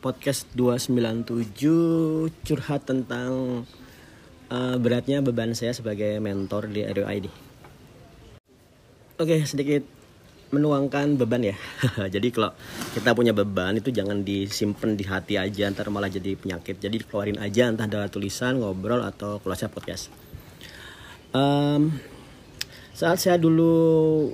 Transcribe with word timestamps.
podcast 0.00 0.46
297 0.54 2.30
curhat 2.46 2.86
tentang 2.86 3.64
uh, 4.52 4.76
beratnya 4.78 5.18
beban 5.24 5.56
saya 5.56 5.74
sebagai 5.74 6.22
mentor 6.22 6.70
di 6.70 6.86
RUID. 6.86 7.26
Oke, 9.16 9.42
sedikit 9.48 9.82
menuangkan 10.54 11.18
beban 11.18 11.42
ya. 11.42 11.56
jadi 12.14 12.28
kalau 12.30 12.54
kita 12.94 13.10
punya 13.18 13.34
beban 13.34 13.80
itu 13.80 13.90
jangan 13.90 14.22
disimpan 14.22 14.94
di 14.94 15.04
hati 15.08 15.34
aja, 15.40 15.66
ntar 15.72 15.90
malah 15.90 16.12
jadi 16.12 16.38
penyakit. 16.38 16.78
Jadi 16.78 17.02
keluarin 17.02 17.42
aja 17.42 17.66
entah 17.66 17.90
dalam 17.90 18.06
tulisan, 18.06 18.62
ngobrol 18.62 19.02
atau 19.02 19.42
keluar 19.42 19.58
podcast. 19.72 20.12
Um, 21.34 21.98
saat 22.94 23.18
saya 23.20 23.36
dulu 23.36 24.32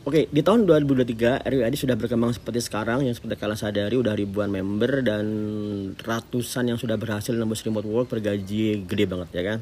Oke, 0.00 0.32
di 0.32 0.40
tahun 0.40 0.64
2023 0.64 1.44
RWAD 1.44 1.76
sudah 1.76 1.92
berkembang 1.92 2.32
seperti 2.32 2.64
sekarang 2.64 3.04
yang 3.04 3.12
seperti 3.12 3.36
kalian 3.36 3.60
sadari 3.60 4.00
udah 4.00 4.16
ribuan 4.16 4.48
member 4.48 5.04
dan 5.04 5.28
ratusan 5.92 6.72
yang 6.72 6.80
sudah 6.80 6.96
berhasil 6.96 7.36
nembus 7.36 7.60
remote 7.68 7.84
work 7.84 8.08
bergaji 8.08 8.80
gede 8.88 9.04
banget 9.04 9.28
ya 9.36 9.42
kan. 9.44 9.58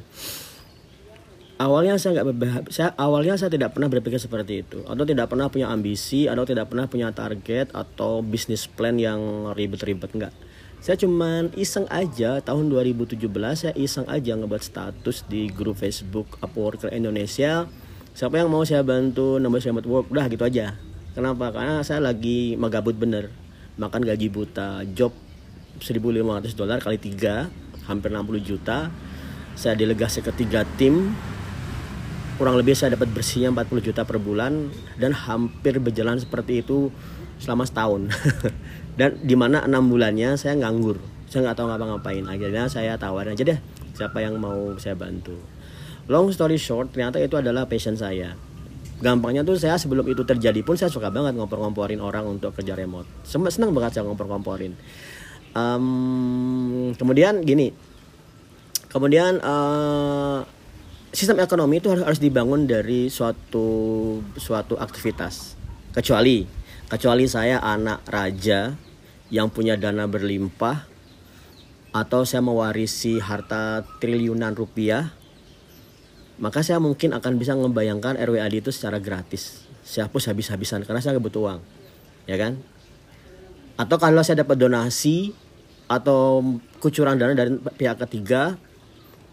Awalnya 1.58 1.98
saya 1.98 2.22
nggak 2.22 2.70
saya 2.70 2.94
awalnya 2.94 3.34
saya 3.34 3.50
tidak 3.50 3.74
pernah 3.74 3.90
berpikir 3.90 4.22
seperti 4.22 4.62
itu 4.62 4.78
atau 4.86 5.02
tidak 5.02 5.26
pernah 5.26 5.50
punya 5.50 5.74
ambisi 5.74 6.30
atau 6.30 6.46
tidak 6.46 6.70
pernah 6.70 6.86
punya 6.86 7.10
target 7.10 7.74
atau 7.74 8.22
bisnis 8.22 8.70
plan 8.70 8.94
yang 8.94 9.50
ribet-ribet 9.58 10.14
enggak. 10.14 10.30
Saya 10.78 10.94
cuman 11.02 11.50
iseng 11.58 11.90
aja 11.90 12.38
tahun 12.46 12.70
2017 12.70 13.26
saya 13.58 13.74
iseng 13.74 14.06
aja 14.06 14.38
ngebuat 14.38 14.62
status 14.62 15.26
di 15.26 15.50
grup 15.50 15.82
Facebook 15.82 16.38
Upworker 16.38 16.94
Indonesia 16.94 17.66
siapa 18.18 18.34
yang 18.42 18.50
mau 18.50 18.66
saya 18.66 18.82
bantu 18.82 19.38
nambah 19.38 19.62
remote 19.62 19.86
work 19.86 20.06
udah 20.10 20.26
gitu 20.26 20.42
aja. 20.42 20.74
Kenapa? 21.14 21.54
Karena 21.54 21.86
saya 21.86 22.02
lagi 22.02 22.58
magabut 22.58 22.98
bener. 22.98 23.30
Makan 23.78 24.02
gaji 24.02 24.26
buta 24.26 24.82
job 24.90 25.14
1500 25.78 26.50
dolar 26.58 26.82
kali 26.82 26.98
tiga 26.98 27.46
hampir 27.86 28.10
60 28.10 28.42
juta. 28.42 28.90
Saya 29.54 29.78
delegasi 29.78 30.26
ke 30.26 30.34
tiga 30.34 30.66
tim. 30.74 31.14
Kurang 32.42 32.58
lebih 32.58 32.74
saya 32.74 32.98
dapat 32.98 33.06
bersihnya 33.14 33.54
40 33.54 33.86
juta 33.86 34.02
per 34.02 34.18
bulan 34.18 34.66
dan 34.98 35.14
hampir 35.14 35.78
berjalan 35.78 36.18
seperti 36.18 36.66
itu 36.66 36.90
selama 37.38 37.70
setahun. 37.70 38.10
Dan 38.98 39.14
di 39.22 39.38
mana 39.38 39.62
enam 39.62 39.86
bulannya 39.86 40.34
saya 40.34 40.58
nganggur. 40.58 40.98
Saya 41.30 41.46
nggak 41.46 41.54
tahu 41.54 41.66
ngapa-ngapain. 41.70 42.26
Akhirnya 42.26 42.66
saya 42.66 42.98
tawarin 42.98 43.38
aja 43.38 43.54
deh 43.54 43.58
siapa 43.94 44.22
yang 44.22 44.38
mau 44.42 44.74
saya 44.78 44.98
bantu 44.98 45.57
long 46.08 46.32
story 46.32 46.56
short 46.56 46.96
ternyata 46.96 47.20
itu 47.20 47.36
adalah 47.36 47.68
passion 47.68 47.94
saya. 47.94 48.34
Gampangnya 48.98 49.46
tuh 49.46 49.54
saya 49.54 49.78
sebelum 49.78 50.02
itu 50.10 50.26
terjadi 50.26 50.58
pun 50.66 50.74
saya 50.74 50.90
suka 50.90 51.12
banget 51.14 51.38
ngompor-ngomporin 51.38 52.02
orang 52.02 52.26
untuk 52.26 52.50
kerja 52.58 52.74
remote. 52.74 53.06
Seneng 53.22 53.70
banget 53.70 53.94
saya 53.94 54.04
ngompor-ngomporin. 54.10 54.74
Um, 55.54 56.90
kemudian 56.98 57.46
gini. 57.46 57.70
Kemudian 58.90 59.38
uh, 59.38 60.42
sistem 61.14 61.38
ekonomi 61.38 61.78
itu 61.78 61.92
harus 61.94 62.02
harus 62.02 62.18
dibangun 62.18 62.66
dari 62.66 63.06
suatu 63.06 64.18
suatu 64.34 64.74
aktivitas. 64.80 65.54
Kecuali 65.94 66.42
kecuali 66.88 67.28
saya 67.30 67.60
anak 67.62 68.02
raja 68.08 68.74
yang 69.28 69.52
punya 69.52 69.76
dana 69.76 70.08
berlimpah 70.08 70.88
atau 71.92 72.24
saya 72.24 72.42
mewarisi 72.42 73.20
harta 73.20 73.84
triliunan 74.00 74.56
rupiah 74.56 75.17
maka 76.38 76.62
saya 76.62 76.78
mungkin 76.78 77.14
akan 77.14 77.34
bisa 77.36 77.58
membayangkan 77.58 78.14
RWAD 78.14 78.62
itu 78.62 78.70
secara 78.70 79.02
gratis. 79.02 79.66
Saya 79.82 80.06
hapus 80.06 80.30
habis-habisan 80.30 80.86
karena 80.86 81.02
saya 81.02 81.18
butuh 81.18 81.50
uang 81.50 81.60
ya 82.30 82.36
kan? 82.38 82.60
Atau 83.78 83.96
kalau 83.98 84.22
saya 84.22 84.46
dapat 84.46 84.58
donasi 84.58 85.34
atau 85.88 86.44
kucuran 86.78 87.16
dana 87.16 87.32
dari 87.34 87.56
pihak 87.56 87.96
ketiga 88.06 88.54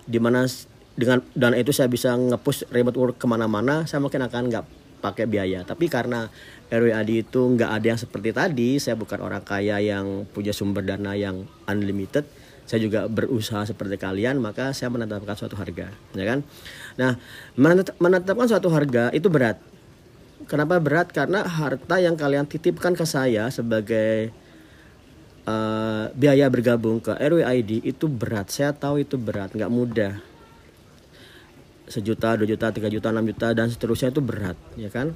di 0.08 0.18
mana 0.18 0.48
dengan 0.96 1.20
dana 1.36 1.60
itu 1.60 1.76
saya 1.76 1.92
bisa 1.92 2.16
ngepush 2.16 2.72
remote 2.72 2.96
work 2.96 3.18
ke 3.20 3.28
mana-mana 3.28 3.84
saya 3.84 4.00
mungkin 4.00 4.24
akan 4.24 4.50
nggak 4.50 4.66
pakai 5.04 5.30
biaya. 5.30 5.62
Tapi 5.62 5.86
karena 5.92 6.32
RWAD 6.72 7.10
itu 7.12 7.42
nggak 7.54 7.70
ada 7.70 7.86
yang 7.86 8.00
seperti 8.00 8.30
tadi 8.34 8.70
saya 8.82 8.98
bukan 8.98 9.22
orang 9.22 9.44
kaya 9.46 9.78
yang 9.78 10.26
punya 10.34 10.56
sumber 10.56 10.82
dana 10.82 11.14
yang 11.14 11.46
unlimited 11.70 12.26
saya 12.66 12.82
juga 12.82 13.06
berusaha 13.06 13.62
seperti 13.62 14.02
kalian 14.02 14.42
maka 14.42 14.74
saya 14.74 14.90
menetapkan 14.90 15.38
suatu 15.38 15.54
harga 15.54 15.94
ya 16.18 16.26
kan? 16.26 16.42
Nah 16.98 17.22
menetapkan 18.02 18.50
suatu 18.50 18.74
harga 18.74 19.14
itu 19.14 19.30
berat. 19.30 19.62
Kenapa 20.50 20.82
berat? 20.82 21.14
Karena 21.14 21.46
harta 21.46 22.02
yang 22.02 22.18
kalian 22.18 22.50
titipkan 22.50 22.98
ke 22.98 23.06
saya 23.06 23.50
sebagai 23.54 24.34
uh, 25.46 26.10
biaya 26.18 26.50
bergabung 26.50 27.00
ke 27.00 27.14
RWID 27.14 27.86
itu 27.86 28.06
berat. 28.10 28.50
Saya 28.50 28.74
tahu 28.74 29.06
itu 29.06 29.16
berat 29.16 29.54
nggak 29.54 29.72
mudah. 29.72 30.14
Sejuta 31.86 32.34
dua 32.34 32.50
juta 32.50 32.74
tiga 32.74 32.90
juta 32.90 33.14
enam 33.14 33.30
juta 33.30 33.54
dan 33.54 33.70
seterusnya 33.70 34.10
itu 34.10 34.26
berat 34.26 34.58
ya 34.74 34.90
kan? 34.90 35.14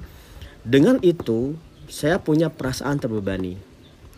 Dengan 0.62 1.02
itu 1.02 1.58
saya 1.90 2.22
punya 2.22 2.46
perasaan 2.46 3.02
terbebani. 3.02 3.58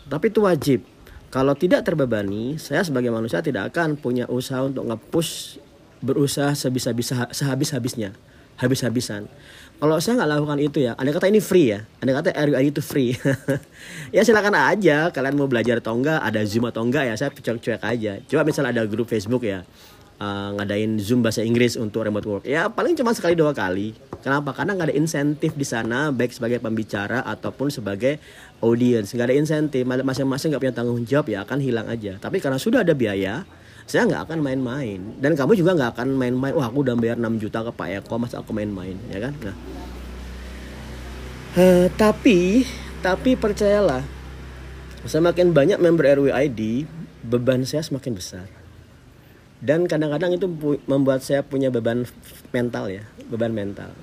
Tapi 0.04 0.28
itu 0.28 0.44
wajib 0.44 0.91
kalau 1.32 1.56
tidak 1.56 1.80
terbebani, 1.88 2.60
saya 2.60 2.84
sebagai 2.84 3.08
manusia 3.08 3.40
tidak 3.40 3.72
akan 3.72 3.96
punya 3.96 4.28
usaha 4.28 4.60
untuk 4.60 4.84
ngepush 4.84 5.56
berusaha 6.04 6.52
sebisa-bisa 6.52 7.32
sehabis-habisnya, 7.32 8.12
habis-habisan. 8.60 9.24
Kalau 9.80 9.96
saya 9.96 10.20
nggak 10.20 10.28
lakukan 10.28 10.60
itu 10.60 10.78
ya, 10.84 10.92
anda 11.00 11.08
kata 11.08 11.32
ini 11.32 11.40
free 11.40 11.72
ya, 11.72 11.88
anda 12.04 12.20
kata 12.20 12.36
RUI 12.36 12.68
itu 12.68 12.84
free. 12.84 13.16
ya 14.14 14.20
silakan 14.28 14.60
aja, 14.60 15.08
kalian 15.08 15.32
mau 15.40 15.48
belajar 15.48 15.80
atau 15.80 15.96
enggak, 15.96 16.20
ada 16.20 16.44
zoom 16.44 16.68
atau 16.68 16.84
enggak 16.84 17.08
ya, 17.08 17.14
saya 17.16 17.32
cuek-cuek 17.32 17.80
aja. 17.80 18.20
Coba 18.28 18.44
misalnya 18.44 18.76
ada 18.76 18.84
grup 18.84 19.08
Facebook 19.08 19.48
ya, 19.48 19.64
uh, 20.22 20.54
ngadain 20.54 21.02
zoom 21.02 21.26
bahasa 21.26 21.42
Inggris 21.42 21.74
untuk 21.74 22.06
remote 22.06 22.26
work, 22.30 22.44
ya 22.46 22.70
paling 22.70 22.94
cuma 22.94 23.10
sekali 23.10 23.34
dua 23.34 23.50
kali. 23.50 23.98
Kenapa? 24.22 24.54
Karena 24.54 24.78
nggak 24.78 24.94
ada 24.94 24.96
insentif 24.96 25.50
di 25.58 25.66
sana, 25.66 26.14
baik 26.14 26.30
sebagai 26.30 26.62
pembicara 26.62 27.26
ataupun 27.26 27.74
sebagai 27.74 28.22
audience. 28.62 29.10
Nggak 29.18 29.26
ada 29.26 29.36
insentif. 29.36 29.82
Masing-masing 29.82 30.54
nggak 30.54 30.62
punya 30.62 30.74
tanggung 30.78 31.02
jawab 31.02 31.26
ya 31.26 31.42
akan 31.42 31.58
hilang 31.58 31.90
aja. 31.90 32.22
Tapi 32.22 32.38
karena 32.38 32.62
sudah 32.62 32.86
ada 32.86 32.94
biaya 32.94 33.42
saya 33.82 34.06
nggak 34.06 34.30
akan 34.30 34.38
main-main. 34.38 35.18
Dan 35.18 35.34
kamu 35.34 35.58
juga 35.58 35.74
nggak 35.74 35.98
akan 35.98 36.14
main-main 36.14 36.54
wah 36.54 36.70
aku 36.70 36.86
udah 36.86 36.94
bayar 36.94 37.18
6 37.18 37.42
juta 37.42 37.66
ke 37.66 37.74
Pak 37.74 37.88
Eko 38.06 38.14
masa 38.22 38.38
aku 38.38 38.54
main-main? 38.54 38.94
Ya 39.10 39.18
kan? 39.18 39.34
Nah. 39.42 39.56
Uh, 41.52 41.86
tapi 41.98 42.62
tapi 43.02 43.34
percayalah 43.34 44.06
semakin 45.02 45.50
banyak 45.50 45.82
member 45.82 46.06
RWID 46.06 46.86
beban 47.26 47.66
saya 47.66 47.82
semakin 47.82 48.14
besar 48.14 48.61
dan 49.62 49.86
kadang-kadang 49.86 50.34
itu 50.34 50.50
membuat 50.90 51.22
saya 51.22 51.46
punya 51.46 51.70
beban 51.70 52.02
mental 52.50 52.90
ya 52.90 53.06
beban 53.30 53.54
mental. 53.54 53.94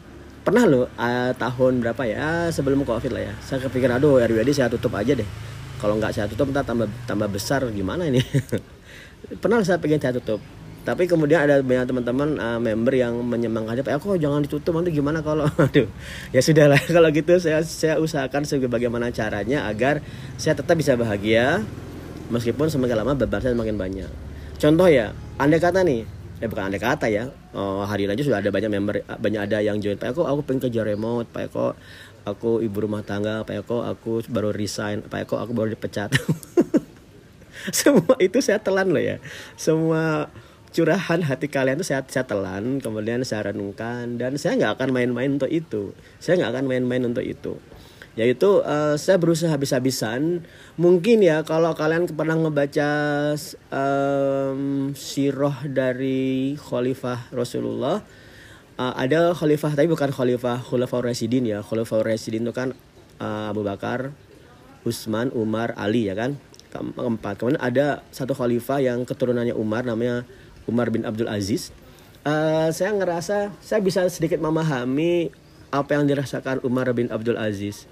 Pernah 0.47 0.63
loh 0.63 0.87
uh, 0.95 1.35
tahun 1.35 1.83
berapa 1.83 1.99
ya 2.07 2.47
sebelum 2.47 2.87
covid 2.87 3.11
lah 3.11 3.27
ya 3.27 3.33
saya 3.43 3.67
kepikiran 3.67 3.99
aduh 3.99 4.23
RWD 4.23 4.55
saya 4.55 4.71
tutup 4.71 4.95
aja 4.95 5.11
deh. 5.11 5.27
Kalau 5.83 5.99
nggak 5.99 6.15
saya 6.15 6.31
tutup 6.31 6.47
ntar 6.55 6.63
tambah 6.63 6.87
tambah 7.03 7.27
besar 7.27 7.67
gimana 7.75 8.07
ini? 8.07 8.23
Pernah 9.43 9.59
saya 9.67 9.83
pengen 9.83 9.99
saya 9.99 10.15
tutup. 10.15 10.39
Tapi 10.87 11.11
kemudian 11.11 11.43
ada 11.43 11.59
banyak 11.59 11.91
teman-teman 11.91 12.39
uh, 12.39 12.55
member 12.55 12.95
yang 12.95 13.19
menyemangati 13.19 13.83
pak 13.83 13.99
aku 13.99 14.15
jangan 14.15 14.39
ditutup? 14.39 14.71
Nanti 14.79 14.95
gimana 14.95 15.19
kalau? 15.19 15.43
Aduh 15.67 15.91
ya 16.31 16.39
sudahlah 16.39 16.79
kalau 16.95 17.11
gitu 17.11 17.35
saya 17.35 17.67
saya 17.67 17.99
usahakan 17.99 18.47
sebagaimana 18.47 19.11
caranya 19.11 19.67
agar 19.67 19.99
saya 20.39 20.55
tetap 20.55 20.79
bisa 20.79 20.95
bahagia 20.95 21.67
meskipun 22.31 22.71
semakin 22.71 23.03
lama 23.03 23.11
beban 23.19 23.43
saya 23.43 23.51
semakin 23.51 23.75
banyak 23.75 24.28
contoh 24.59 24.87
ya 24.91 25.15
anda 25.39 25.55
kata 25.55 25.87
nih 25.87 26.03
ya 26.39 26.45
bukan 26.51 26.71
andai 26.71 26.83
kata 26.83 27.07
ya 27.07 27.31
oh, 27.55 27.83
hari 27.83 28.07
ini 28.07 28.15
aja 28.15 28.23
sudah 28.23 28.39
ada 28.43 28.51
banyak 28.51 28.71
member 28.71 28.95
banyak 29.03 29.41
ada 29.43 29.59
yang 29.59 29.79
join. 29.83 29.99
Pak 29.99 30.15
Eko 30.15 30.27
aku 30.27 30.41
pengen 30.47 30.67
kerja 30.67 30.81
remote 30.87 31.27
Pak 31.31 31.51
Eko 31.51 31.67
aku 32.23 32.63
ibu 32.63 32.77
rumah 32.79 33.03
tangga 33.03 33.43
Pak 33.43 33.65
Eko 33.65 33.83
aku 33.83 34.23
baru 34.31 34.55
resign 34.55 35.03
Pak 35.03 35.27
Eko 35.27 35.35
aku 35.39 35.51
baru 35.55 35.71
dipecat. 35.75 36.11
Semua 37.75 38.15
itu 38.23 38.39
saya 38.39 38.63
telan 38.63 38.95
loh 38.95 39.03
ya. 39.03 39.19
Semua 39.59 40.31
curahan 40.69 41.19
hati 41.25 41.49
kalian 41.49 41.81
itu 41.81 41.91
saya, 41.91 42.05
saya 42.07 42.23
telan 42.23 42.79
kemudian 42.79 43.25
saya 43.27 43.51
renungkan 43.51 44.15
dan 44.15 44.39
saya 44.39 44.55
nggak 44.55 44.79
akan 44.79 44.89
main-main 44.95 45.35
untuk 45.35 45.51
itu. 45.51 45.91
Saya 46.23 46.39
nggak 46.39 46.51
akan 46.55 46.65
main-main 46.71 47.03
untuk 47.03 47.25
itu 47.25 47.59
yaitu 48.17 48.65
uh, 48.65 48.97
saya 48.97 49.21
berusaha 49.21 49.51
habis-habisan. 49.53 50.43
Mungkin 50.79 51.21
ya 51.21 51.45
kalau 51.45 51.71
kalian 51.77 52.09
pernah 52.09 52.35
ngebaca 52.35 52.89
um, 53.69 54.91
sirah 54.97 55.63
dari 55.67 56.57
Khalifah 56.57 57.29
Rasulullah 57.31 58.01
uh, 58.79 58.93
ada 58.95 59.35
Khalifah 59.35 59.75
tapi 59.75 59.91
bukan 59.91 60.09
Khalifah 60.09 60.63
Khalifah 60.63 60.99
Rasidin 61.03 61.43
ya. 61.45 61.59
Khalifah 61.59 62.01
Rasidin 62.01 62.47
itu 62.47 62.55
kan 62.55 62.73
uh, 63.19 63.51
Abu 63.51 63.61
Bakar 63.61 64.15
Utsman 64.87 65.29
Umar 65.35 65.75
Ali 65.75 66.07
ya 66.07 66.15
kan? 66.15 66.39
Keempat. 66.69 67.41
Kemudian 67.41 67.59
ada 67.59 68.05
satu 68.15 68.31
Khalifah 68.37 68.79
yang 68.79 69.03
keturunannya 69.03 69.57
Umar 69.57 69.83
namanya 69.83 70.23
Umar 70.69 70.93
bin 70.93 71.03
Abdul 71.03 71.27
Aziz. 71.27 71.75
Uh, 72.23 72.69
saya 72.75 72.93
ngerasa 72.93 73.55
saya 73.63 73.79
bisa 73.79 74.03
sedikit 74.11 74.43
memahami 74.43 75.31
apa 75.71 75.97
yang 75.97 76.03
dirasakan 76.09 76.59
Umar 76.65 76.89
bin 76.91 77.09
Abdul 77.13 77.37
Aziz 77.37 77.87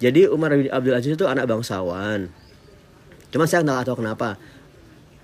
jadi 0.00 0.32
Umar 0.32 0.56
bin 0.56 0.72
Abdul 0.72 0.96
Aziz 0.96 1.12
itu 1.12 1.28
anak 1.28 1.44
bangsawan, 1.44 2.32
cuman 3.28 3.46
saya 3.46 3.60
nggak 3.60 3.92
tahu 3.92 4.00
kenapa. 4.00 4.40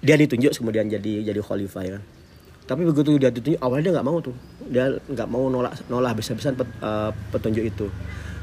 Dia 0.05 0.21
ditunjuk 0.21 0.53
kemudian 0.53 0.93
jadi 0.93 1.25
jadi 1.25 1.41
khalifah 1.41 1.83
ya 1.83 1.93
kan? 1.97 2.03
Tapi 2.69 2.85
begitu 2.85 3.17
dia 3.17 3.33
ditunjuk 3.33 3.57
awalnya 3.65 3.89
dia 3.89 3.93
nggak 3.97 4.07
mau 4.07 4.21
tuh. 4.21 4.37
Dia 4.69 4.93
nggak 4.93 5.29
mau 5.33 5.49
nolak 5.49 5.81
nolak 5.89 6.21
bisa-bisa 6.21 6.53
pet, 6.53 6.69
uh, 6.85 7.09
petunjuk 7.33 7.65
itu. 7.65 7.89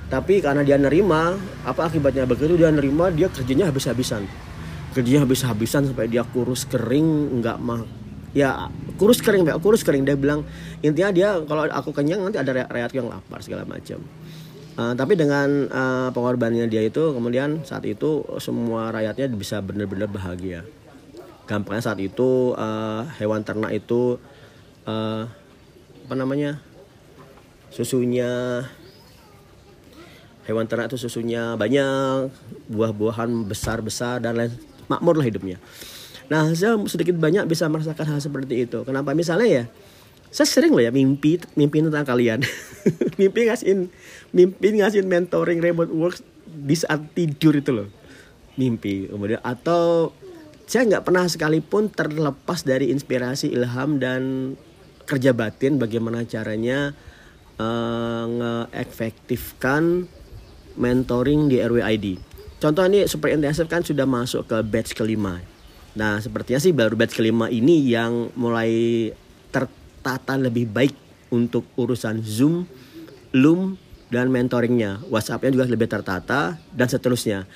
Tapi 0.09 0.41
karena 0.41 0.65
dia 0.65 0.81
nerima 0.81 1.37
apa 1.69 1.85
akibatnya 1.85 2.25
begitu 2.25 2.57
dia 2.57 2.73
nerima 2.73 3.13
dia 3.13 3.29
kerjanya 3.29 3.69
habis-habisan. 3.69 4.25
Kerjanya 4.97 5.29
habis-habisan 5.29 5.85
sampai 5.93 6.09
dia 6.09 6.25
kurus 6.25 6.65
kering 6.65 7.39
nggak 7.45 7.61
mah 7.61 7.85
ya 8.33 8.73
kurus 8.97 9.21
kering 9.21 9.45
kurus 9.61 9.85
kering. 9.85 10.01
Dia 10.01 10.17
bilang 10.17 10.41
intinya 10.81 11.13
dia 11.13 11.37
kalau 11.45 11.69
aku 11.69 11.93
kenyang 11.93 12.25
nanti 12.25 12.41
ada 12.41 12.65
rakyat 12.65 12.89
yang 12.97 13.05
lapar 13.05 13.37
segala 13.45 13.69
macam 13.69 14.01
uh, 14.77 14.93
tapi 14.93 15.13
dengan 15.17 15.69
uh, 15.69 16.09
pengorbanannya 16.13 16.69
dia 16.69 16.83
itu 16.85 17.13
kemudian 17.13 17.61
saat 17.65 17.85
itu 17.85 18.25
semua 18.41 18.89
rakyatnya 18.93 19.27
bisa 19.33 19.59
benar-benar 19.59 20.09
bahagia. 20.09 20.65
Gampangnya 21.43 21.83
saat 21.83 21.99
itu 21.99 22.55
uh, 22.55 23.03
hewan 23.19 23.43
ternak 23.43 23.75
itu 23.75 24.17
uh, 24.87 25.27
apa 26.03 26.13
namanya 26.15 26.59
susunya 27.73 28.63
hewan 30.45 30.67
ternak 30.67 30.91
itu 30.91 30.99
susunya 30.99 31.55
banyak 31.55 32.31
buah-buahan 32.67 33.47
besar-besar 33.47 34.19
dan 34.19 34.35
lain 34.35 34.51
makmur 34.91 35.15
lah 35.19 35.25
hidupnya. 35.27 35.57
Nah 36.27 36.51
saya 36.55 36.79
sedikit 36.87 37.15
banyak 37.19 37.47
bisa 37.47 37.67
merasakan 37.67 38.15
hal 38.15 38.19
seperti 38.19 38.67
itu. 38.67 38.83
Kenapa? 38.83 39.15
Misalnya 39.15 39.47
ya 39.47 39.63
saya 40.33 40.49
sering 40.49 40.73
loh 40.73 40.81
ya 40.81 40.89
mimpi 40.89 41.37
mimpi 41.53 41.85
tentang 41.85 42.09
kalian 42.09 42.41
mimpi 43.21 43.45
ngasihin 43.45 43.93
mimpi 44.33 44.81
ngasihin 44.81 45.05
mentoring 45.05 45.61
remote 45.61 45.93
works 45.93 46.25
di 46.49 46.73
saat 46.73 47.13
tidur 47.13 47.53
itu 47.53 47.69
loh 47.69 47.87
mimpi 48.57 49.05
kemudian 49.13 49.37
atau 49.45 50.09
saya 50.65 50.89
nggak 50.89 51.05
pernah 51.05 51.29
sekalipun 51.29 51.93
terlepas 51.93 52.65
dari 52.65 52.89
inspirasi 52.89 53.53
ilham 53.53 54.01
dan 54.01 54.53
kerja 55.05 55.35
batin 55.35 55.77
bagaimana 55.77 56.23
caranya 56.23 56.95
uh, 57.59 58.25
ngeefektifkan 58.25 60.07
mentoring 60.73 61.51
di 61.51 61.61
RWID. 61.61 62.17
Contoh 62.57 62.87
ini 62.87 63.05
super 63.05 63.29
intensif 63.35 63.67
kan 63.67 63.83
sudah 63.83 64.07
masuk 64.07 64.47
ke 64.47 64.57
batch 64.63 64.95
kelima. 64.95 65.43
Nah 65.99 66.17
sepertinya 66.23 66.63
sih 66.63 66.71
baru 66.71 66.95
batch 66.95 67.19
kelima 67.19 67.51
ini 67.51 67.83
yang 67.83 68.31
mulai 68.39 69.11
tertata 70.03 70.35
lebih 70.35 70.67
baik 70.67 70.91
untuk 71.31 71.63
urusan 71.79 72.19
Zoom, 72.27 72.67
Loom, 73.31 73.79
dan 74.11 74.27
mentoringnya. 74.27 74.99
WhatsAppnya 75.07 75.55
juga 75.55 75.71
lebih 75.71 75.87
tertata 75.87 76.59
dan 76.75 76.91
seterusnya. 76.91 77.47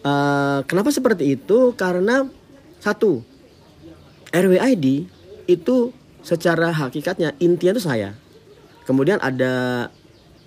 Uh, 0.00 0.64
kenapa 0.64 0.88
seperti 0.88 1.36
itu? 1.36 1.76
Karena 1.76 2.24
satu, 2.80 3.20
RWID 4.32 5.04
itu 5.52 5.92
secara 6.24 6.72
hakikatnya 6.72 7.36
intinya 7.44 7.76
itu 7.76 7.84
saya. 7.84 8.16
Kemudian 8.88 9.20
ada 9.20 9.86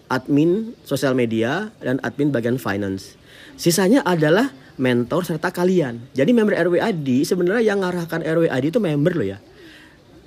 admin 0.10 0.74
sosial 0.82 1.14
media 1.14 1.70
dan 1.78 2.02
admin 2.02 2.34
bagian 2.34 2.58
finance. 2.58 3.14
Sisanya 3.54 4.02
adalah 4.02 4.50
mentor 4.82 5.30
serta 5.30 5.54
kalian. 5.54 6.10
Jadi 6.18 6.34
member 6.34 6.58
RWID 6.58 7.22
sebenarnya 7.22 7.62
yang 7.62 7.86
ngarahkan 7.86 8.26
RWID 8.26 8.74
itu 8.74 8.82
member 8.82 9.14
loh 9.14 9.38
ya. 9.38 9.40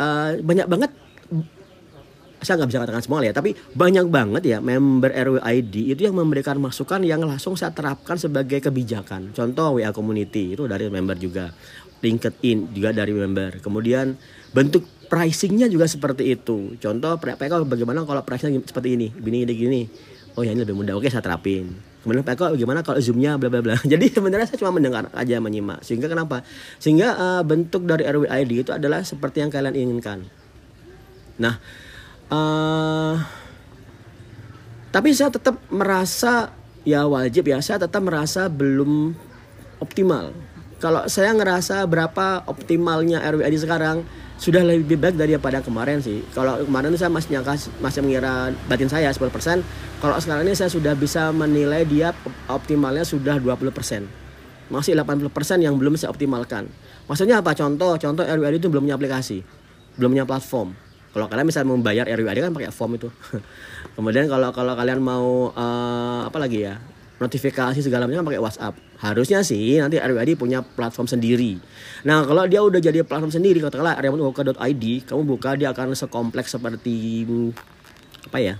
Uh, 0.02 0.42
banyak 0.42 0.66
banget 0.66 0.90
saya 2.42 2.58
nggak 2.58 2.70
bisa 2.74 2.82
katakan 2.82 3.02
semua 3.06 3.22
ya, 3.22 3.30
tapi 3.30 3.54
banyak 3.54 4.10
banget 4.10 4.42
ya 4.42 4.58
member 4.58 5.14
RWID 5.14 5.94
itu 5.94 6.00
yang 6.02 6.18
memberikan 6.18 6.58
masukan 6.58 7.06
yang 7.06 7.22
langsung 7.22 7.54
saya 7.54 7.70
terapkan 7.70 8.18
sebagai 8.18 8.58
kebijakan. 8.58 9.30
Contoh 9.30 9.78
WA 9.78 9.94
Community 9.94 10.58
itu 10.58 10.66
dari 10.66 10.90
member 10.90 11.14
juga, 11.22 11.54
LinkedIn 12.02 12.74
juga 12.74 12.90
dari 12.90 13.14
member. 13.14 13.62
Kemudian 13.62 14.18
bentuk 14.50 14.82
pricingnya 15.06 15.70
juga 15.70 15.86
seperti 15.86 16.34
itu. 16.34 16.74
Contoh 16.82 17.14
PK 17.22 17.62
bagaimana 17.62 18.02
kalau 18.02 18.26
pricingnya 18.26 18.58
seperti 18.66 18.98
ini, 18.98 19.06
gini 19.14 19.46
gini 19.46 19.54
gini. 19.54 19.82
Oh 20.34 20.42
ya 20.42 20.50
ini 20.50 20.66
lebih 20.66 20.74
mudah. 20.74 20.98
Oke 20.98 21.06
saya 21.06 21.22
terapin. 21.22 21.91
Kemudian 22.02 22.26
PK 22.26 22.58
bagaimana 22.58 22.82
kalau 22.82 22.98
zoomnya 22.98 23.38
bla 23.38 23.46
bla 23.46 23.62
bla. 23.62 23.78
Jadi 23.92 24.10
sebenarnya 24.10 24.50
saya 24.50 24.58
cuma 24.58 24.74
mendengar 24.74 25.06
aja 25.14 25.38
menyimak. 25.38 25.86
Sehingga 25.86 26.10
kenapa? 26.10 26.42
Sehingga 26.82 27.14
uh, 27.14 27.42
bentuk 27.46 27.86
dari 27.86 28.02
RWID 28.02 28.50
itu 28.66 28.70
adalah 28.74 29.06
seperti 29.06 29.40
yang 29.40 29.50
kalian 29.54 29.74
inginkan. 29.78 30.26
Nah, 31.38 31.56
uh, 32.28 33.14
tapi 34.92 35.14
saya 35.16 35.32
tetap 35.32 35.56
merasa 35.70 36.52
ya 36.82 37.06
wajib 37.06 37.46
ya 37.46 37.62
saya 37.62 37.86
tetap 37.86 38.02
merasa 38.02 38.50
belum 38.50 39.14
optimal 39.78 40.34
kalau 40.82 41.06
saya 41.06 41.30
ngerasa 41.30 41.86
berapa 41.86 42.42
optimalnya 42.50 43.22
RWID 43.22 43.54
sekarang 43.62 44.02
sudah 44.40 44.62
lebih 44.64 44.98
baik 44.98 45.16
daripada 45.16 45.60
kemarin 45.60 46.00
sih. 46.00 46.24
Kalau 46.34 46.62
kemarin 46.64 46.94
saya 46.98 47.08
masih 47.12 47.38
nyangka 47.38 47.54
masih 47.78 48.00
mengira 48.04 48.50
batin 48.66 48.90
saya 48.90 49.12
10%. 49.12 49.22
Kalau 50.00 50.16
sekarang 50.18 50.42
ini 50.48 50.54
saya 50.56 50.70
sudah 50.72 50.96
bisa 50.96 51.30
menilai 51.30 51.86
dia 51.86 52.10
optimalnya 52.50 53.06
sudah 53.06 53.38
20%. 53.38 53.72
Masih 54.72 54.96
80% 54.96 55.28
yang 55.60 55.76
belum 55.76 55.94
saya 56.00 56.10
optimalkan. 56.10 56.66
Maksudnya 57.06 57.44
apa? 57.44 57.52
Contoh, 57.52 57.94
contoh 58.00 58.24
RWID 58.24 58.62
itu 58.62 58.68
belum 58.72 58.88
punya 58.88 58.96
aplikasi, 58.96 59.44
belum 60.00 60.16
punya 60.16 60.26
platform 60.26 60.72
kalau 61.12 61.28
kalian 61.28 61.44
misalnya 61.44 61.68
membayar 61.76 62.04
RWID 62.08 62.38
kan 62.40 62.52
pakai 62.56 62.72
form 62.72 62.96
itu. 62.96 63.12
Kemudian 63.96 64.32
kalau 64.32 64.48
kalau 64.56 64.72
kalian 64.72 65.04
mau 65.04 65.52
uh, 65.52 66.24
apa 66.24 66.40
lagi 66.40 66.64
ya? 66.64 66.80
Notifikasi 67.22 67.78
segala 67.78 68.10
macam 68.10 68.26
pakai 68.26 68.42
WhatsApp. 68.42 68.74
Harusnya 68.98 69.46
sih 69.46 69.78
nanti 69.78 70.02
RWID 70.02 70.34
punya 70.34 70.60
platform 70.62 71.06
sendiri. 71.06 71.62
Nah, 72.02 72.26
kalau 72.26 72.44
dia 72.50 72.60
udah 72.60 72.82
jadi 72.82 73.06
platform 73.06 73.30
sendiri, 73.30 73.62
katakanlah 73.62 73.98
remote.id, 74.02 74.84
kamu 75.06 75.22
buka 75.22 75.54
dia 75.54 75.70
akan 75.70 75.94
sekompleks 75.94 76.58
seperti 76.58 77.22
apa 78.26 78.38
ya? 78.42 78.54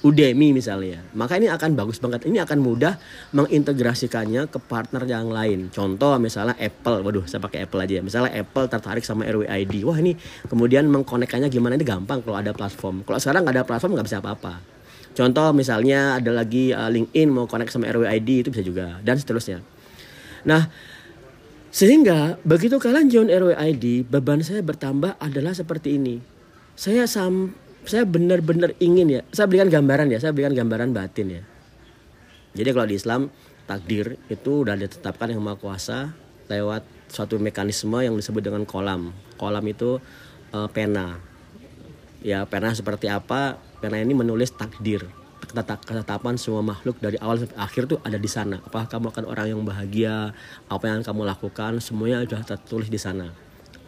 Udemy 0.00 0.56
misalnya. 0.56 1.04
Maka 1.12 1.36
ini 1.36 1.52
akan 1.52 1.76
bagus 1.76 2.00
banget. 2.00 2.24
Ini 2.24 2.40
akan 2.48 2.64
mudah 2.64 2.96
mengintegrasikannya 3.36 4.48
ke 4.48 4.56
partner 4.56 5.04
yang 5.04 5.28
lain. 5.28 5.68
Contoh 5.68 6.16
misalnya 6.16 6.56
Apple. 6.56 7.04
Waduh, 7.04 7.28
saya 7.28 7.44
pakai 7.44 7.68
Apple 7.68 7.84
aja 7.84 8.00
ya. 8.00 8.02
Misalnya 8.02 8.32
Apple 8.32 8.64
tertarik 8.72 9.04
sama 9.04 9.28
RWID. 9.28 9.84
Wah, 9.84 10.00
ini 10.00 10.16
kemudian 10.48 10.88
mengkonekkannya 10.88 11.52
gimana 11.52 11.76
ini 11.76 11.84
gampang 11.84 12.24
kalau 12.24 12.40
ada 12.40 12.56
platform. 12.56 13.04
Kalau 13.04 13.20
sekarang 13.20 13.44
nggak 13.44 13.56
ada 13.60 13.64
platform 13.68 13.92
nggak 14.00 14.08
bisa 14.08 14.18
apa-apa. 14.24 14.79
Contoh 15.10 15.50
misalnya 15.52 16.16
ada 16.16 16.30
lagi 16.30 16.70
uh, 16.70 16.88
LinkedIn 16.88 17.28
mau 17.28 17.50
connect 17.50 17.74
sama 17.74 17.90
RWID 17.90 18.46
itu 18.46 18.48
bisa 18.48 18.62
juga 18.62 18.98
dan 19.02 19.18
seterusnya. 19.18 19.58
Nah, 20.46 20.70
sehingga 21.74 22.38
begitu 22.46 22.78
kalian 22.78 23.10
join 23.10 23.28
RWID, 23.28 24.06
beban 24.06 24.40
saya 24.40 24.62
bertambah 24.62 25.18
adalah 25.18 25.52
seperti 25.52 25.98
ini. 25.98 26.22
Saya 26.78 27.04
sam 27.04 27.52
saya 27.84 28.04
benar-benar 28.04 28.76
ingin 28.82 29.08
ya 29.08 29.20
saya 29.32 29.48
berikan 29.48 29.72
gambaran 29.72 30.12
ya 30.12 30.18
saya 30.20 30.32
berikan 30.36 30.52
gambaran 30.52 30.92
batin 30.92 31.40
ya 31.40 31.42
jadi 32.52 32.68
kalau 32.76 32.86
di 32.88 32.96
Islam 32.98 33.20
takdir 33.64 34.20
itu 34.28 34.66
udah 34.66 34.76
ditetapkan 34.76 35.32
yang 35.32 35.40
maha 35.40 35.56
kuasa 35.56 36.12
lewat 36.50 36.84
suatu 37.08 37.38
mekanisme 37.40 37.94
yang 38.02 38.12
disebut 38.18 38.42
dengan 38.44 38.68
kolam 38.68 39.14
kolam 39.40 39.64
itu 39.64 40.02
uh, 40.52 40.68
pena 40.68 41.16
ya 42.20 42.44
pena 42.48 42.72
seperti 42.72 43.08
apa? 43.08 43.60
Pena 43.80 44.00
ini 44.00 44.12
menulis 44.12 44.52
takdir. 44.52 45.08
Ketetapan 45.50 46.38
semua 46.38 46.62
makhluk 46.62 47.02
dari 47.02 47.18
awal 47.18 47.42
sampai 47.42 47.58
akhir 47.58 47.90
tuh 47.90 47.98
ada 48.06 48.20
di 48.20 48.30
sana. 48.30 48.62
Apakah 48.62 48.86
kamu 48.86 49.06
akan 49.10 49.24
orang 49.26 49.46
yang 49.50 49.60
bahagia? 49.66 50.30
Apa 50.70 50.94
yang 50.94 51.02
kamu 51.02 51.26
lakukan? 51.26 51.82
Semuanya 51.82 52.22
sudah 52.22 52.46
tertulis 52.46 52.86
di 52.86 53.00
sana. 53.00 53.34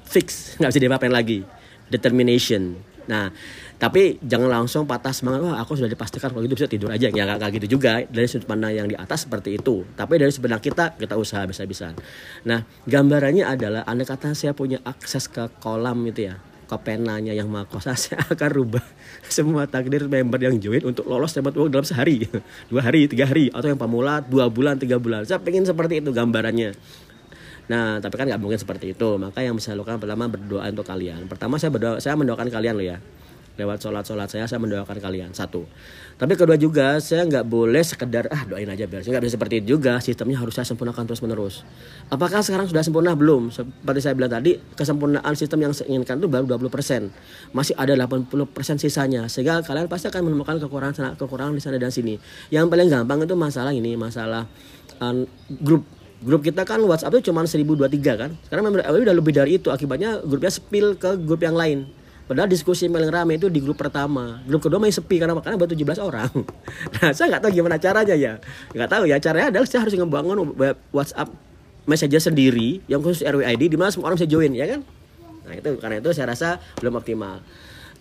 Fix. 0.03 0.59
Nggak 0.59 0.71
bisa 0.75 0.81
diapa-apain 0.83 1.15
lagi. 1.15 1.47
Determination. 1.87 2.75
Nah, 3.07 3.35
tapi 3.83 4.23
jangan 4.23 4.63
langsung 4.63 4.87
patah 4.87 5.11
semangat, 5.11 5.43
wah 5.43 5.59
aku 5.59 5.75
sudah 5.75 5.91
dipastikan 5.91 6.31
kalau 6.31 6.43
gitu 6.47 6.55
bisa 6.55 6.71
tidur 6.71 6.91
aja. 6.95 7.11
Ya 7.11 7.27
gak, 7.27 7.51
gitu 7.59 7.79
juga. 7.79 8.07
Dari 8.07 8.27
sudut 8.31 8.47
pandang 8.47 8.71
yang 8.75 8.87
di 8.87 8.95
atas 8.95 9.27
seperti 9.27 9.59
itu. 9.59 9.83
Tapi 9.99 10.23
dari 10.23 10.31
sebelah 10.31 10.63
kita, 10.63 10.95
kita 10.95 11.19
usaha 11.19 11.43
bisa-bisa. 11.43 11.91
Nah, 12.47 12.63
gambarannya 12.87 13.43
adalah, 13.43 13.83
anda 13.87 14.07
kata 14.07 14.39
saya 14.39 14.55
punya 14.55 14.79
akses 14.87 15.27
ke 15.27 15.51
kolam 15.59 15.99
itu 16.07 16.31
ya, 16.31 16.39
ke 16.73 16.77
penanya 16.81 17.37
yang 17.37 17.53
maha 17.53 17.93
saya 18.01 18.25
akan 18.33 18.51
rubah 18.57 18.85
semua 19.29 19.69
takdir 19.69 20.09
member 20.09 20.41
yang 20.41 20.57
join 20.57 20.81
untuk 20.89 21.05
lolos 21.05 21.37
dapat 21.37 21.53
uang 21.53 21.69
dalam 21.69 21.85
sehari, 21.85 22.25
dua 22.73 22.81
hari, 22.81 23.05
tiga 23.13 23.29
hari, 23.29 23.53
atau 23.53 23.69
yang 23.69 23.77
pemula 23.77 24.25
dua 24.25 24.49
bulan, 24.49 24.81
tiga 24.81 24.97
bulan. 24.97 25.29
Saya 25.29 25.41
pengen 25.45 25.69
seperti 25.69 26.01
itu 26.01 26.09
gambarannya. 26.09 26.73
Nah, 27.69 28.03
tapi 28.03 28.15
kan 28.19 28.27
nggak 28.27 28.41
mungkin 28.41 28.59
seperti 28.59 28.97
itu. 28.97 29.09
Maka 29.21 29.45
yang 29.45 29.57
bisa 29.57 29.77
lakukan 29.77 30.01
pertama 30.03 30.27
berdoa 30.27 30.67
untuk 30.69 30.85
kalian. 30.89 31.29
Pertama 31.31 31.61
saya 31.61 31.71
berdoa, 31.71 31.97
saya 32.03 32.19
mendoakan 32.19 32.49
kalian 32.51 32.75
loh 32.75 32.87
ya. 32.87 32.99
Lewat 33.61 33.85
sholat-sholat 33.85 34.29
saya, 34.33 34.45
saya 34.49 34.57
mendoakan 34.59 34.97
kalian. 34.97 35.31
Satu. 35.37 35.69
Tapi 36.17 36.33
kedua 36.41 36.57
juga, 36.57 36.97
saya 37.05 37.29
nggak 37.29 37.45
boleh 37.45 37.85
sekedar, 37.85 38.25
ah 38.33 38.49
doain 38.49 38.65
aja 38.69 38.89
biar. 38.89 39.05
Nggak 39.05 39.23
bisa 39.29 39.35
seperti 39.37 39.55
itu 39.61 39.77
juga. 39.77 40.01
Sistemnya 40.01 40.41
harus 40.41 40.57
saya 40.57 40.65
sempurnakan 40.65 41.05
terus-menerus. 41.05 41.67
Apakah 42.09 42.41
sekarang 42.41 42.65
sudah 42.71 42.81
sempurna? 42.81 43.13
Belum. 43.13 43.53
Seperti 43.53 44.01
saya 44.01 44.17
bilang 44.17 44.33
tadi, 44.33 44.57
kesempurnaan 44.73 45.35
sistem 45.37 45.69
yang 45.69 45.73
saya 45.77 45.93
inginkan 45.93 46.17
itu 46.17 46.33
baru 46.33 46.49
20%. 46.49 47.13
Masih 47.53 47.77
ada 47.77 47.93
80% 47.93 48.81
sisanya. 48.81 49.29
Sehingga 49.29 49.61
kalian 49.61 49.91
pasti 49.91 50.09
akan 50.09 50.33
menemukan 50.33 50.57
kekurangan 50.57 50.95
sana, 50.95 51.11
kekurangan 51.21 51.53
di 51.53 51.61
sana 51.61 51.77
dan 51.77 51.93
sini. 51.93 52.17
Yang 52.49 52.73
paling 52.73 52.89
gampang 52.89 53.29
itu 53.29 53.37
masalah 53.37 53.77
ini, 53.77 53.93
masalah 54.01 54.49
um, 55.03 55.29
grup 55.49 55.85
grup 56.23 56.41
kita 56.47 56.63
kan 56.63 56.79
WhatsApp 56.87 57.19
itu 57.19 57.35
cuma 57.35 57.43
1023 57.43 57.99
kan 58.15 58.31
sekarang 58.47 58.63
member 58.71 58.87
RWI 58.87 59.03
udah 59.11 59.17
lebih 59.19 59.33
dari 59.35 59.59
itu 59.59 59.69
akibatnya 59.75 60.23
grupnya 60.23 60.55
spill 60.55 60.95
ke 60.95 61.19
grup 61.19 61.43
yang 61.43 61.59
lain 61.59 61.91
Padahal 62.27 62.49
diskusi 62.49 62.87
paling 62.87 63.11
rame 63.11 63.37
itu 63.37 63.51
di 63.51 63.59
grup 63.59 63.77
pertama. 63.79 64.41
Grup 64.47 64.63
kedua 64.63 64.79
masih 64.79 65.03
sepi 65.03 65.19
karena 65.19 65.35
karena 65.43 65.59
baru 65.59 65.75
17 65.75 65.99
orang. 66.01 66.31
Nah, 67.03 67.11
saya 67.11 67.35
nggak 67.35 67.43
tahu 67.43 67.53
gimana 67.53 67.77
caranya 67.83 68.15
ya. 68.15 68.39
Nggak 68.71 68.91
tahu 68.91 69.05
ya. 69.11 69.17
Caranya 69.19 69.49
adalah 69.51 69.67
saya 69.67 69.83
harus 69.83 69.95
membangun 69.99 70.55
web 70.55 70.79
WhatsApp 70.95 71.29
messenger 71.83 72.23
sendiri 72.23 72.79
yang 72.87 73.03
khusus 73.03 73.27
RWID 73.27 73.75
di 73.75 73.77
mana 73.77 73.91
semua 73.91 74.11
orang 74.11 74.19
bisa 74.23 74.31
join 74.31 74.55
ya 74.55 74.71
kan. 74.71 74.81
Nah, 75.43 75.55
itu 75.59 75.71
karena 75.83 75.99
itu 75.99 76.11
saya 76.15 76.31
rasa 76.31 76.63
belum 76.79 77.03
optimal. 77.03 77.43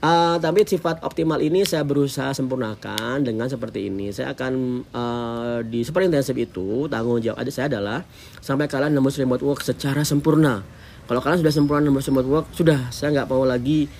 Uh, 0.01 0.41
tapi 0.41 0.65
sifat 0.65 1.05
optimal 1.05 1.37
ini 1.37 1.61
saya 1.61 1.85
berusaha 1.85 2.33
sempurnakan 2.33 3.21
dengan 3.21 3.45
seperti 3.45 3.85
ini. 3.85 4.09
Saya 4.09 4.33
akan 4.33 4.81
uh, 4.89 5.57
di 5.61 5.85
super 5.85 6.01
intensif 6.01 6.33
itu 6.41 6.89
tanggung 6.89 7.21
jawab 7.21 7.37
ada 7.37 7.51
saya 7.53 7.69
adalah 7.69 8.01
sampai 8.41 8.65
kalian 8.65 8.97
nembus 8.97 9.21
remote 9.21 9.45
work 9.45 9.61
secara 9.61 10.01
sempurna. 10.01 10.65
Kalau 11.11 11.19
kalian 11.19 11.43
sudah 11.43 11.51
sempurna 11.51 11.83
nembus 11.83 12.07
remote 12.07 12.29
work, 12.31 12.47
sudah 12.55 12.87
saya 12.87 13.11
nggak 13.11 13.27
mau 13.27 13.43
lagi 13.43 13.91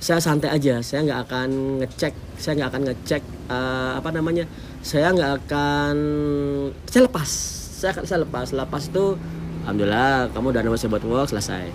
saya 0.00 0.24
santai 0.24 0.56
aja. 0.56 0.80
Saya 0.80 1.04
nggak 1.04 1.20
akan 1.28 1.48
ngecek 1.84 2.14
saya 2.40 2.52
nggak 2.56 2.70
akan 2.72 2.82
ngecek 2.88 3.22
uh, 3.52 4.00
apa 4.00 4.08
namanya 4.08 4.48
saya 4.80 5.12
nggak 5.12 5.44
akan 5.44 5.94
saya 6.88 7.04
lepas. 7.04 7.28
Saya 7.76 7.92
akan 7.92 8.04
saya 8.08 8.24
lepas. 8.24 8.56
Lepas 8.56 8.88
itu 8.88 9.20
alhamdulillah 9.68 10.32
kamu 10.32 10.46
udah 10.56 10.62
nomor 10.64 10.80
buat 10.80 11.04
work 11.04 11.28
selesai. 11.28 11.68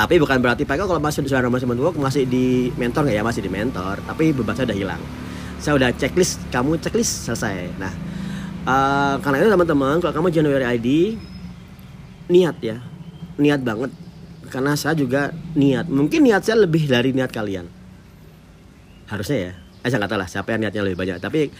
Tapi 0.00 0.14
bukan 0.16 0.40
berarti 0.40 0.64
Pak 0.64 0.88
kalau 0.88 0.96
masih 0.96 1.28
sudah 1.28 1.44
nomor 1.44 1.60
buat 1.60 1.92
work 1.92 1.96
masih 2.00 2.24
di 2.24 2.72
mentor 2.80 3.04
nggak 3.04 3.20
ya? 3.20 3.24
Masih 3.28 3.44
di 3.44 3.52
mentor 3.52 4.00
tapi 4.08 4.32
beban 4.32 4.56
saya 4.56 4.72
udah 4.72 4.78
hilang. 4.80 5.02
Saya 5.60 5.76
udah 5.76 5.92
checklist 5.92 6.40
kamu 6.48 6.80
checklist 6.80 7.28
selesai. 7.28 7.68
Nah 7.76 7.92
uh, 8.64 9.20
karena 9.20 9.44
itu 9.44 9.52
teman-teman 9.52 10.00
kalau 10.00 10.24
kamu 10.24 10.32
January 10.32 10.64
ID 10.80 10.88
niat 12.32 12.56
ya 12.64 12.93
niat 13.40 13.60
banget. 13.62 13.90
Karena 14.52 14.76
saya 14.78 14.94
juga 14.94 15.34
niat. 15.58 15.90
Mungkin 15.90 16.22
niat 16.22 16.46
saya 16.46 16.62
lebih 16.62 16.86
dari 16.86 17.10
niat 17.10 17.30
kalian. 17.32 17.66
Harusnya 19.10 19.38
ya. 19.50 19.52
Eh, 19.84 19.88
saya 19.92 20.00
nggak 20.00 20.16
lah 20.16 20.28
siapa 20.28 20.54
yang 20.54 20.64
niatnya 20.64 20.82
lebih 20.86 20.98
banyak. 21.00 21.18
Tapi 21.20 21.52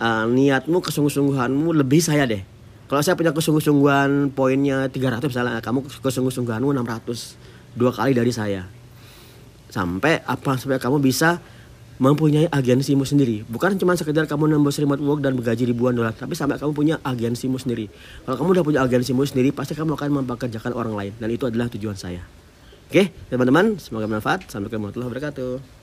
uh, 0.00 0.24
niatmu 0.28 0.78
kesungguh-sungguhanmu 0.80 1.76
lebih 1.76 2.00
saya 2.00 2.24
deh. 2.24 2.42
Kalau 2.86 3.02
saya 3.02 3.18
punya 3.18 3.34
kesungguh-sungguhan 3.34 4.30
poinnya 4.30 4.86
300 4.86 5.26
misalnya 5.26 5.58
kamu 5.58 5.90
kesungguh-sungguhanmu 6.00 6.70
600 6.70 7.74
dua 7.74 7.90
kali 7.90 8.14
dari 8.14 8.30
saya. 8.30 8.62
Sampai 9.68 10.22
apa 10.22 10.54
supaya 10.54 10.78
kamu 10.78 11.02
bisa 11.02 11.42
mempunyai 11.96 12.46
agensimu 12.52 13.02
sendiri. 13.02 13.42
Bukan 13.48 13.76
cuma 13.80 13.96
sekedar 13.96 14.28
kamu 14.28 14.52
nembus 14.52 14.76
remote 14.80 15.02
work 15.02 15.20
dan 15.24 15.36
bergaji 15.36 15.68
ribuan 15.68 15.96
dolar 15.96 16.12
tapi 16.12 16.36
sampai 16.36 16.60
kamu 16.60 16.72
punya 16.72 16.94
agensimu 17.02 17.56
sendiri. 17.56 17.88
Kalau 18.24 18.36
kamu 18.38 18.48
udah 18.60 18.64
punya 18.64 18.80
agensimu 18.84 19.24
sendiri 19.24 19.50
pasti 19.50 19.72
kamu 19.74 19.96
akan 19.96 20.22
mempekerjakan 20.22 20.72
orang 20.76 20.94
lain. 20.94 21.12
Dan 21.16 21.28
itu 21.32 21.48
adalah 21.48 21.66
tujuan 21.72 21.96
saya. 21.96 22.22
Oke 22.86 23.10
teman-teman 23.32 23.80
semoga 23.82 24.06
bermanfaat. 24.06 24.46
Sampai 24.46 24.70
ketemu 24.70 24.92
warahmatullahi 24.92 25.10
wabarakatuh 25.10 25.74